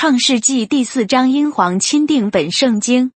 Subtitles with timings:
[0.00, 3.12] 创世纪第四章，英皇钦定本圣经。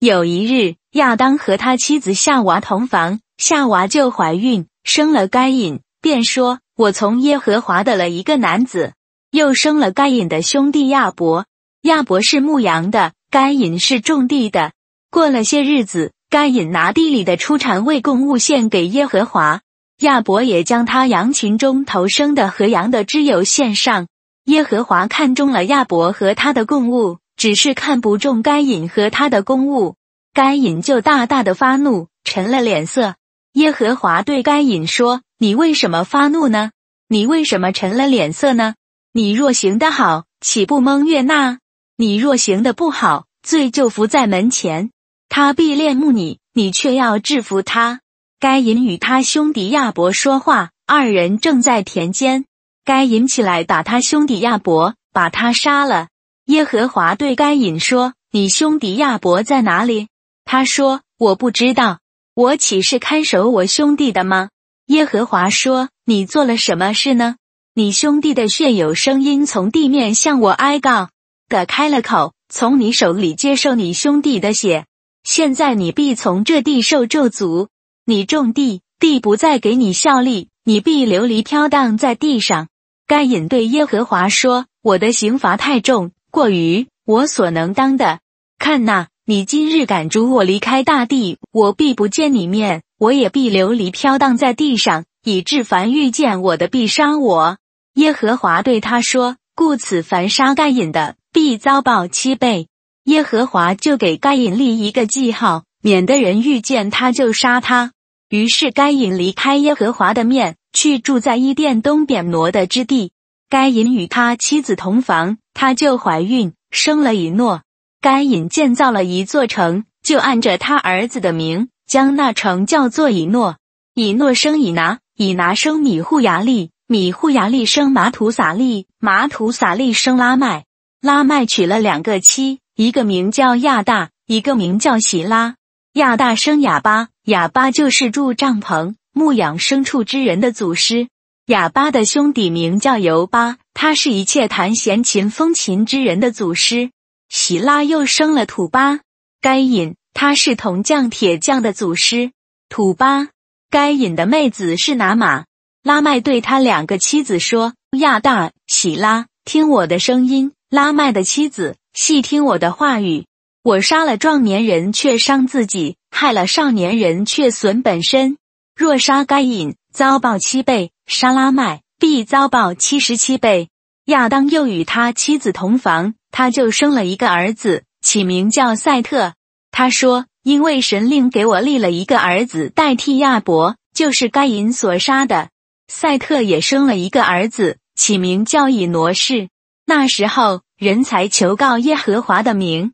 [0.00, 8.94] 有一日，亚当和他妻子夏娃同房，夏娃就怀孕，生了该隐，便说：“我从耶和华得了一个男子。”
[9.30, 11.46] 又生了该隐的兄弟亚伯。
[11.82, 14.72] 亚伯是牧羊的，该隐是种地的。
[15.12, 19.60] 过了些日子，该隐拿地里的出产为供物献给耶和华，
[20.00, 24.08] 亚伯也将他羊群中头生的和羊的脂油献上。
[24.46, 29.96] 耶和华看中了亚伯和他的供物，只是看不中该隐和他的公物。
[30.32, 33.16] 该隐就大大的发怒，沉了脸色。
[33.54, 36.70] 耶和华对该隐说：“你为什么发怒呢？
[37.08, 38.74] 你为什么沉了脸色呢？
[39.12, 41.58] 你若行得好，岂不蒙悦纳？
[41.96, 44.90] 你若行得不好，罪就伏在门前。
[45.28, 48.00] 他必恋慕你，你却要制服他。”
[48.38, 52.44] 该隐与他兄弟亚伯说话，二人正在田间。
[52.86, 56.06] 该隐起来打他兄弟亚伯，把他杀了。
[56.44, 60.06] 耶和华对该隐说：“你兄弟亚伯在哪里？”
[60.46, 61.98] 他说：“我不知道。
[62.32, 64.50] 我岂是看守我兄弟的吗？”
[64.86, 67.34] 耶和华说：“你做了什么事呢？
[67.74, 71.08] 你兄弟的血有声音从地面向我哀告，
[71.48, 74.86] 的开了口，从你手里接受你兄弟的血。
[75.24, 77.66] 现在你必从这地受咒诅。
[78.04, 82.68] 你种地，地不再给你效力，你必流离飘荡在地上。”
[83.08, 88.18] 该隐对耶和华说：“我的刑罚太重，过于我所能当的。
[88.58, 97.58] 看哪，你今日赶逐我离开大地，我必不见你面，我也必流离飘荡在地上，以致凡遇见我的必杀我。”
[97.94, 102.66] 耶和华对他说：“故此，凡杀该隐的，必遭报七倍。”
[103.06, 107.92] 耶和华就给该隐立一个记号，免得人遇见他就杀他。
[108.28, 110.56] 于是该隐离开耶和华的面。
[110.76, 113.12] 去住在伊甸东边挪的之地。
[113.48, 117.62] 该隐与他妻子同房，他就怀孕，生了以诺。
[118.02, 123.56] 该隐建造了一座城，就按着他儿子的名，将那城叫做以诺。
[123.94, 130.66] 以诺生以拿，以拿生米户牙利，米户牙利生马土撒利，马土撒利生拉麦。
[131.00, 135.54] 拉麦娶了两个妻，一个名叫亚大，一个名叫喜拉。
[135.94, 138.96] 亚大生哑巴，哑巴就是住帐篷。
[139.18, 141.08] 牧养牲畜之人的祖师
[141.46, 146.90] 哑巴的兄弟名叫尤巴，他是一切弹弦琴风琴之人的祖师。
[147.30, 149.00] 喜拉又生了土巴，
[149.40, 152.32] 该隐他是铜匠铁匠的祖师。
[152.68, 153.28] 土巴
[153.70, 155.46] 该隐的妹子是拿玛。
[155.82, 163.24] 拉麦对他两个妻子说：“亚大、喜拉，听我的声音；拉麦的妻子，细听我的话语。
[163.62, 168.36] 我杀了壮年人，却伤自己；害了少年人，却损本身。”
[168.76, 173.70] 若杀该隐，遭报七倍；杀拉麦，必遭报七十七倍。
[174.04, 179.32] 亚当又与他妻子同房，他就生了一个儿子，起名叫赛特。
[179.70, 185.48] 他说：“因为神令给我立了一个儿子代替亚伯，就是该隐所杀的。”
[185.88, 189.48] 赛特也生了一个儿子，起名叫以挪士。
[189.86, 192.92] 那时候，人才求告耶和华的名。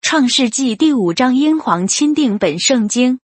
[0.00, 3.20] 创世纪第五章，英皇钦定本圣经。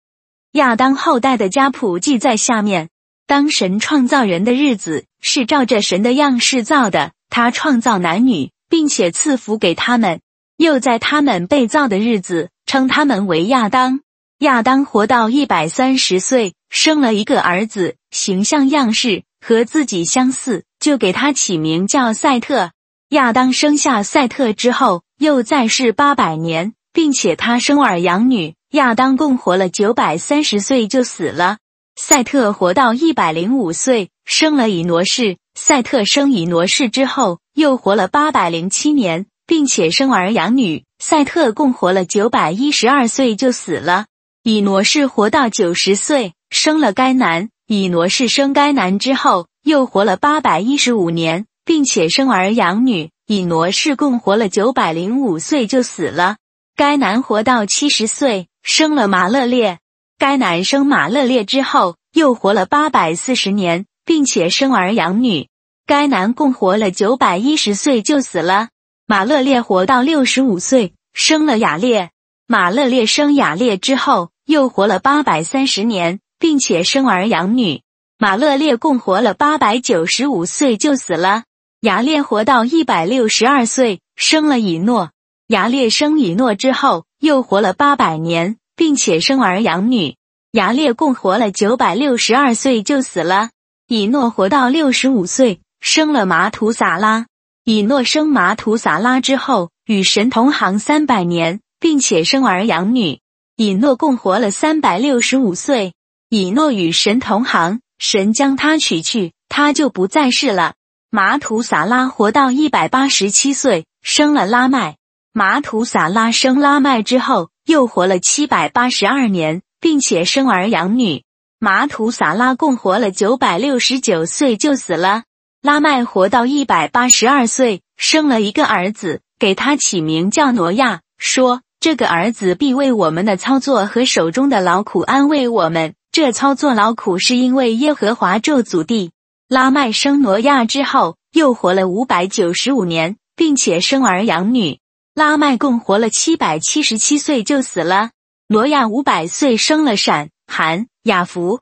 [0.52, 2.90] 亚当后代的家谱记在下面。
[3.26, 7.12] 当神创造人的日子，是照着神的样式造的。
[7.30, 10.20] 他创造男女，并且赐福给他们。
[10.58, 14.00] 又在他们被造的日子，称他们为亚当。
[14.40, 22.72] 亚当活到一百三十岁，生了一个儿子，形象样式和自己相似，就给他起名叫赛特。
[23.08, 28.54] 亚当生下赛特之后，又再世八百年，并且他生儿养女。
[28.72, 31.58] 亚当共活了九百三十岁就死了。
[31.94, 35.36] 赛特活到一百零五岁，生了以挪士。
[35.54, 40.84] 赛特生以挪士之后，又活了八百零七年，并且生儿养女。
[40.98, 44.06] 赛特共活了九百一十二岁就死了。
[44.42, 47.50] 以挪士活到九十岁，生了该男。
[47.66, 53.10] 以挪士生该男之后，又活了八百一十五年，并且生儿养女。
[53.26, 56.36] 以挪士共活了九百零五岁就死了。
[56.74, 58.48] 该男活到七十岁。
[58.62, 59.80] 生了马勒列，
[60.18, 65.48] 该男生马勒列之后，又活了八百四十年，并且生儿养女。
[65.84, 68.68] 该男共活了九百一十岁就死了。
[69.06, 72.10] 马勒列活到六十五岁，生了雅列。
[72.46, 77.82] 马勒列生雅列之后，又活了八百三十年，并且生儿养女。
[78.16, 81.42] 马勒列共活了八百九十五岁就死了。
[81.80, 85.10] 雅列活到一百六十二岁，生了以诺。
[85.48, 87.04] 雅列生以诺之后。
[87.22, 90.16] 又活了八百年，并且生儿养女。
[90.50, 93.50] 牙列共活了九百六十二岁就死了。
[93.86, 97.26] 以诺活到六十五岁，生了马图撒拉。
[97.62, 103.20] 以诺生马图撒拉之后，与神同行三百年，并且生儿养女。
[103.54, 105.94] 以诺共活了三百六十五岁。
[106.28, 110.74] 以诺与神同行，神将他取去，他就不再世了。
[111.08, 114.96] 马图撒拉活到一百八十七岁，生了拉麦。
[115.34, 121.24] 马图撒拉生拉麦之后，又活了七百八十二年，并且生儿养女。
[121.58, 125.22] 马图撒拉共活了九百六十九岁就死了。
[125.62, 135.94] 拉麦活到一百八十二岁，生了一个儿子，给他起名叫挪亚，说这个儿子必为我们的操作和手中的劳苦安慰我们。
[136.10, 139.12] 这操作劳苦是因为耶和华咒诅地。
[139.48, 144.78] 拉麦生挪亚之后，又活了五百九十五年，并且生儿养女。
[145.14, 148.12] 拉麦共活了七百七十七岁就死了。
[148.48, 151.60] 罗亚五百岁生了闪、含、雅弗。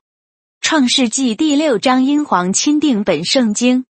[0.61, 3.87] 创世纪第六章，英皇钦定本圣经。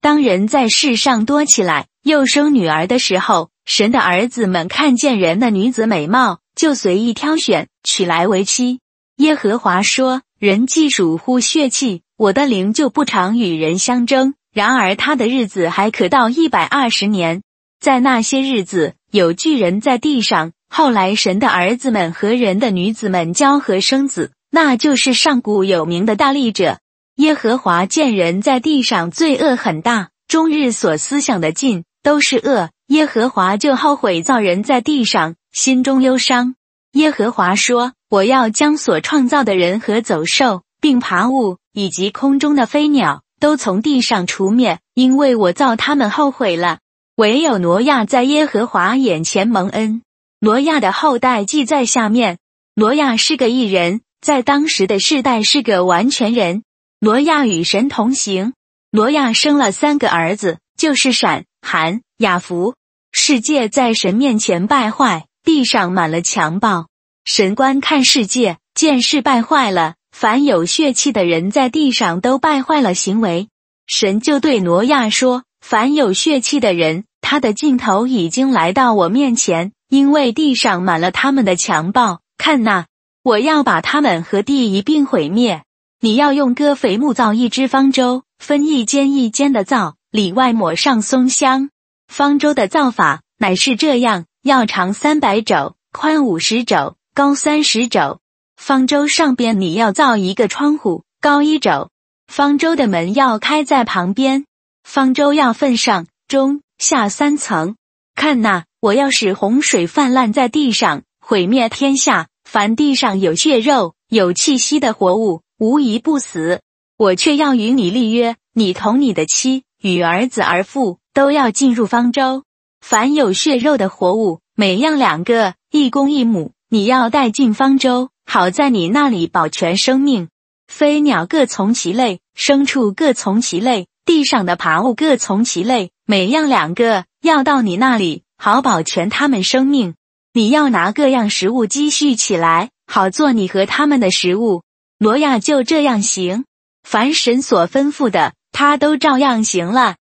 [0.00, 8.78] 当人在世上多起来，又生女儿的时候，神的儿子们看见人的女子美貌，就随意挑选，娶来为妻。
[9.16, 14.34] 耶和华说：“人既属乎血气，我的灵就不常与人相争。
[14.52, 17.42] 然而他的日子还可到一百二十年。
[17.82, 20.52] 在那些日子，有巨人在地上。
[20.70, 26.78] 后来神的儿子们和人的女子们交合生子，那就是上古有名的大力者。”
[27.18, 32.70] 耶和华见人在地上罪恶很大，终日所思想的尽都是恶。
[32.86, 36.54] 耶和华就后悔造人在地上，心中忧伤。
[36.92, 46.78] 耶和华说：“我要将所创造的人和走兽，并爬物以及空中的飞鸟，都从地上除灭，因为我造他们后悔了。
[47.16, 50.02] 唯有挪亚在耶和华眼前蒙恩。
[50.40, 52.38] 挪亚的后代记在下面。
[52.74, 56.62] 挪亚是个异人，在当时的世代是个完全人。”
[57.00, 58.54] 挪亚与神同行，
[58.90, 62.74] 挪亚生了三个儿子，就是闪、含、雅弗。
[63.12, 66.86] 世界在神面前败坏，地上满了强暴。
[67.26, 73.48] 神观看世界，见世败坏了，凡有血气的人在地上都败坏了行为。
[73.86, 82.20] 神就对挪亚说：“凡有血气的人，他的尽头已经来到我面前，因为地上满了他们的强暴。
[82.36, 82.86] 看呐，
[83.22, 85.62] 我要把他们和地一并毁灭。”
[86.00, 91.70] 你要用割肥木造一只方舟，分一间一间的造，里外抹上松香。
[92.08, 98.18] 方舟的造法乃是这样：要长三百肘，宽五十肘，高三十肘。
[98.56, 101.90] 方舟上边你要造一个窗户，高一肘。
[102.26, 104.44] 方舟的门要开在旁边。
[104.84, 107.76] 方舟要分上、中、下三层。
[108.14, 112.28] 看呐，我要使洪水泛滥在地上，毁灭天下。
[112.44, 115.42] 凡地上有血肉、有气息的活物。
[115.58, 116.60] 无一不死，
[116.98, 122.42] 我却要与你立约，你同你的妻与儿子儿妇都要进入方舟。
[122.80, 130.28] 凡有血肉的活物，每样两个，一公一母，你要带进方舟，好在你那里保全生命。
[130.66, 139.94] 飞鸟各从其类，牲畜各从其类，地上的爬物各从其类，每样两个，要到你那里，好保全他们生命。
[140.34, 144.62] 你要拿各样食物积蓄起来，好做你和他们的食物。
[144.98, 146.44] 挪亚就这样行，
[146.82, 149.96] 凡神所吩咐的，他都照样行了。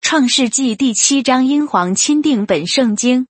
[0.00, 3.26] 创世纪第七章，英皇钦定本圣经。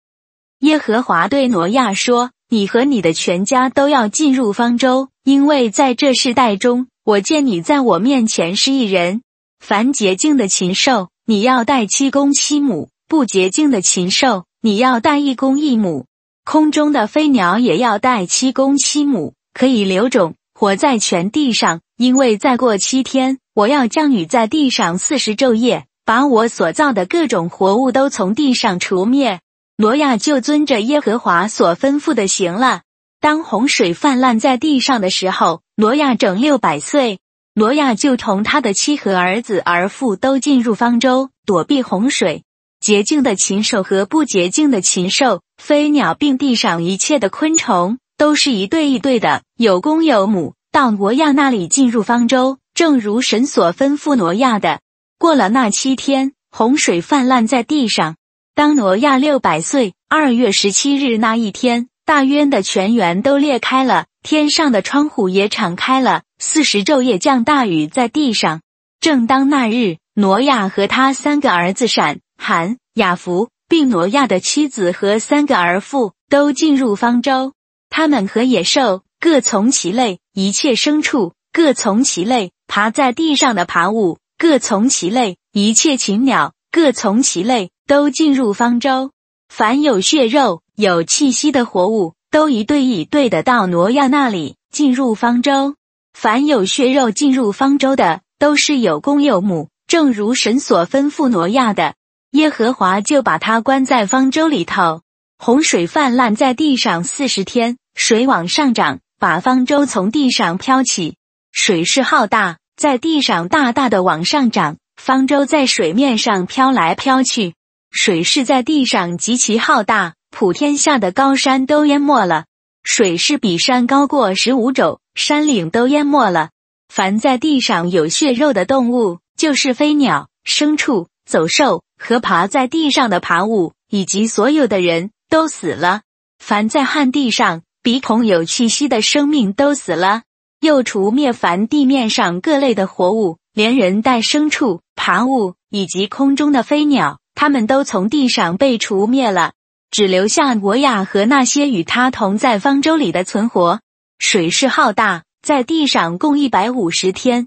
[0.60, 9.22] 耶和华对挪亚说：“你和你的全家都要进入方舟，因为在这世代中，我见你在我面前是一人。
[9.66, 16.04] 凡洁净的禽兽，你要带七公七母；不洁净的禽兽，你要带一公一母。
[16.44, 29.40] 空中的飞鸟也要带七公七母，可以留种。”活在全地上，因为再过七天，我要降雨在地上四十昼夜，把我所造的各种活物都从地上除灭。
[29.78, 32.82] 罗亚就遵着耶和华所吩咐的行了。
[33.18, 37.18] 当洪水泛滥在地上的时候，罗亚整六百岁。
[37.56, 42.42] 挪亚就同他的妻和儿子儿妇都进入方舟，躲避洪水。
[42.80, 47.98] 洁净的禽兽和不洁净的禽兽、飞鸟，并地上一切的昆虫。
[48.16, 54.80] 都是一对一对的，有公有母，到挪亚那里进入方舟，正如神所吩咐挪亚的。
[55.16, 58.16] 过了那七天，洪水泛滥在地上。
[58.56, 68.62] 当挪亚六百岁二月十七日那一天，大渊的泉源都裂开了，天上的窗户也敞开了，四十昼夜降大雨在地上。
[68.98, 77.52] 正当那日，挪亚和他三个儿子闪、含、雅弗，并挪亚的妻子和三个儿妇都进入方舟。
[77.90, 89.10] 他们和野兽各从其类，一切牲畜各从其类，爬在地上的爬物各从其类，一切禽鸟各从其类，都进入方舟。
[89.50, 95.76] 凡有血肉、有气息的活物，都一对一对的到挪亚那里进入方舟。
[96.12, 101.94] 凡有血肉进入方舟的，都是有公有母，正如神所吩咐挪亚的。
[102.32, 105.02] 耶和华就把他关在方舟里头。
[105.38, 111.14] 洪水泛滥在地上四十天，水往上涨，把方舟从地上飘起。
[111.52, 117.54] 水势浩大，在地上大大的往上涨，方舟在水面上飘来飘去。
[117.92, 122.46] 水势在地上极其浩大，普天下的高山都淹没了。
[122.82, 126.50] 水势比山高过十五肘，山岭都淹没了。
[126.88, 135.12] 凡在地上有血肉的动物，就是飞鸟、牲畜、走兽和爬在地上的爬物，以及所有的人。
[135.30, 136.02] 都死了。
[136.38, 140.22] 凡在旱地上鼻孔有气息的生命都死了。
[140.60, 149.52] 又除灭凡地面上各类的活物，连人带牲畜、爬物以及空中的飞鸟，他们都从地上被除灭了。
[149.94, 153.78] 只留下我雅和那些与他同在方舟里的存活。
[154.18, 157.46] 水势浩大，在地上共一百五十天。